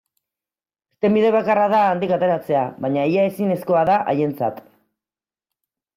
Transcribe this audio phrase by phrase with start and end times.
[0.93, 4.63] Irtenbide bakarra da handik ateratzea, baina ia ezinezkoa da haientzat.